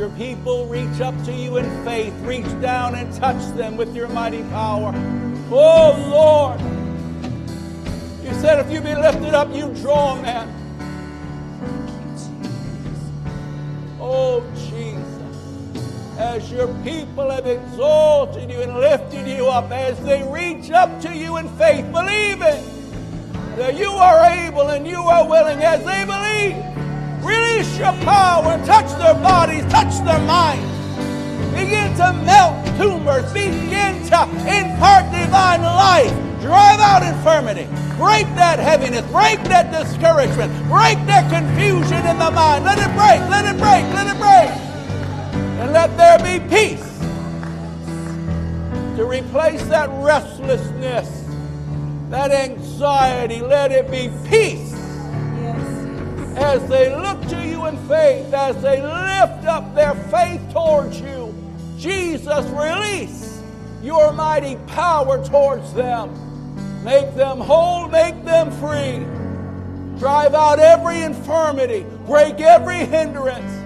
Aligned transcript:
Oh, 0.00 0.10
people 0.16 0.66
reach 0.66 1.00
up 1.00 1.14
to 1.24 1.32
you 1.32 1.56
in 1.56 1.84
faith, 1.84 2.12
reach 2.20 2.60
down 2.60 2.94
and 2.94 3.12
touch 3.14 3.42
them 3.56 3.76
with 3.76 3.94
your 3.96 4.08
mighty 4.08 4.42
power. 4.44 4.92
Oh 5.50 5.96
Lord, 6.10 6.60
you 8.22 8.32
said 8.40 8.58
if 8.58 8.70
you 8.70 8.80
be 8.80 8.94
lifted 8.94 9.34
up, 9.34 9.54
you 9.54 9.72
draw 9.80 10.20
men. 10.20 10.59
As 16.30 16.48
your 16.52 16.68
people 16.84 17.28
have 17.28 17.44
exalted 17.44 18.48
you 18.48 18.60
and 18.60 18.76
lifted 18.78 19.26
you 19.26 19.48
up, 19.48 19.68
as 19.72 19.98
they 20.04 20.22
reach 20.30 20.70
up 20.70 20.88
to 21.00 21.12
you 21.12 21.38
in 21.38 21.48
faith, 21.58 21.84
believing 21.90 22.62
that 23.56 23.76
you 23.76 23.90
are 23.90 24.24
able 24.46 24.68
and 24.70 24.86
you 24.86 24.98
are 24.98 25.28
willing, 25.28 25.58
as 25.58 25.82
they 25.82 26.04
believe, 26.06 26.54
release 27.26 27.76
your 27.76 27.92
power, 28.06 28.54
touch 28.64 28.86
their 29.02 29.14
bodies, 29.14 29.64
touch 29.72 29.92
their 30.06 30.20
minds. 30.20 30.70
Begin 31.50 31.90
to 31.98 32.12
melt 32.22 32.54
tumors, 32.78 33.26
begin 33.32 33.98
to 34.06 34.22
impart 34.46 35.10
divine 35.10 35.62
life, 35.62 36.14
drive 36.40 36.78
out 36.78 37.02
infirmity, 37.02 37.66
break 37.98 38.24
that 38.38 38.60
heaviness, 38.60 39.02
break 39.10 39.42
that 39.50 39.74
discouragement, 39.74 40.52
break 40.70 40.96
that 41.10 41.26
confusion 41.26 42.06
in 42.06 42.18
the 42.22 42.30
mind. 42.30 42.64
Let 42.64 42.78
it 42.78 42.94
break, 42.94 43.18
let 43.28 43.50
it 43.50 43.58
break, 43.58 43.82
let 43.92 44.06
it 44.06 44.14
break. 44.14 44.19
Peace 46.38 46.98
to 48.96 49.04
replace 49.04 49.62
that 49.64 49.88
restlessness, 50.04 51.24
that 52.10 52.30
anxiety. 52.30 53.40
Let 53.40 53.72
it 53.72 53.90
be 53.90 54.10
peace 54.28 54.72
as 56.36 56.66
they 56.68 56.94
look 56.94 57.20
to 57.28 57.46
you 57.46 57.66
in 57.66 57.76
faith, 57.88 58.32
as 58.32 58.60
they 58.62 58.82
lift 58.82 59.46
up 59.46 59.74
their 59.74 59.94
faith 60.10 60.40
towards 60.52 61.00
you. 61.00 61.34
Jesus, 61.78 62.46
release 62.50 63.42
your 63.82 64.12
mighty 64.12 64.56
power 64.66 65.24
towards 65.24 65.72
them. 65.72 66.14
Make 66.84 67.14
them 67.14 67.38
whole, 67.38 67.88
make 67.88 68.24
them 68.24 68.50
free. 68.52 69.04
Drive 69.98 70.34
out 70.34 70.58
every 70.58 71.02
infirmity, 71.02 71.84
break 72.06 72.40
every 72.40 72.84
hindrance. 72.86 73.59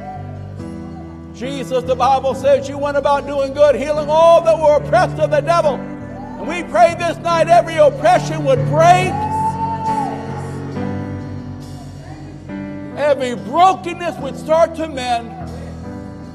Jesus, 1.35 1.83
the 1.83 1.97
Bible 1.97 2.35
says 2.37 2.69
you 2.69 2.79
went 2.79 2.97
about 2.97 3.27
doing 3.27 3.55
good, 3.55 3.75
healing 3.75 4.09
all 4.09 4.41
that 4.43 4.57
were 4.57 4.77
oppressed 4.77 5.19
of 5.19 5.33
the 5.33 5.41
devil. 5.41 5.75
And 5.75 6.47
we 6.47 6.63
pray 6.71 6.95
this 6.95 7.17
night 7.19 7.49
every 7.49 7.75
oppression 7.75 8.45
would 8.45 8.61
break, 8.67 9.13
every 12.97 13.35
brokenness 13.35 14.17
would 14.21 14.37
start 14.37 14.77
to 14.77 14.89
mend. 14.89 15.33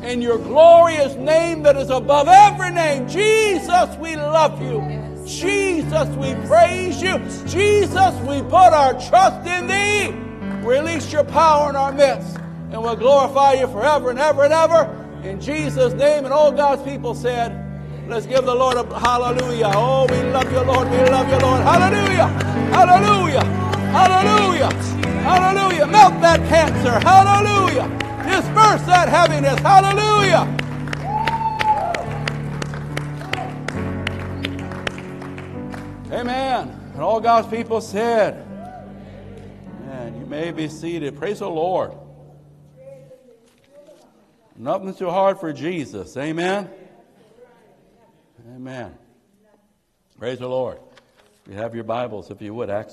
In 0.03 0.21
your 0.21 0.37
glorious 0.37 1.15
name 1.15 1.63
that 1.63 1.77
is 1.77 1.89
above 1.89 2.27
every 2.27 2.71
name, 2.71 3.07
Jesus, 3.07 3.95
we 3.97 4.15
love 4.15 4.61
you. 4.61 4.81
Jesus, 5.25 6.09
we 6.17 6.33
praise 6.47 7.01
you. 7.01 7.19
Jesus, 7.47 8.15
we 8.21 8.41
put 8.43 8.73
our 8.73 8.93
trust 9.09 9.47
in 9.47 9.67
thee. 9.67 10.11
Release 10.65 11.11
your 11.13 11.23
power 11.23 11.69
in 11.69 11.75
our 11.75 11.91
midst, 11.91 12.37
and 12.71 12.81
we'll 12.81 12.95
glorify 12.95 13.53
you 13.53 13.67
forever 13.67 14.11
and 14.11 14.19
ever 14.19 14.43
and 14.43 14.53
ever. 14.53 15.21
In 15.23 15.41
Jesus' 15.41 15.93
name, 15.93 16.25
and 16.25 16.33
all 16.33 16.51
God's 16.51 16.83
people 16.83 17.15
said, 17.15 17.65
Let's 18.07 18.25
give 18.25 18.43
the 18.45 18.55
Lord 18.55 18.75
a 18.75 18.99
hallelujah. 18.99 19.71
Oh, 19.75 20.07
we 20.09 20.23
love 20.31 20.51
you, 20.51 20.61
Lord. 20.61 20.89
We 20.89 20.97
love 20.97 21.29
you, 21.29 21.37
Lord. 21.37 21.61
Hallelujah. 21.61 22.27
Hallelujah. 22.73 23.43
Hallelujah. 23.91 24.71
Hallelujah. 25.21 25.85
Melt 25.85 26.19
that 26.21 26.39
cancer. 26.49 26.99
Hallelujah. 26.99 27.87
Disperse 28.23 28.81
that 28.87 29.09
heaviness. 29.09 29.59
Hallelujah. 29.59 30.55
Amen. 36.11 36.91
And 36.93 37.01
all 37.01 37.19
God's 37.19 37.47
people 37.47 37.81
said, 37.81 38.43
Man, 39.85 40.19
you 40.19 40.25
may 40.25 40.51
be 40.51 40.67
seated. 40.67 41.15
Praise 41.15 41.39
the 41.39 41.49
Lord. 41.49 41.93
Nothing's 44.61 44.97
too 44.97 45.09
hard 45.09 45.39
for 45.39 45.53
Jesus. 45.53 46.17
Amen. 46.17 46.69
Amen. 48.53 48.93
Praise 50.17 50.39
the 50.39 50.49
Lord. 50.49 50.79
You 51.47 51.55
have 51.55 51.73
your 51.73 51.85
Bibles, 51.85 52.29
if 52.29 52.41
you 52.41 52.53
would, 52.53 52.69
Acts 52.69 52.87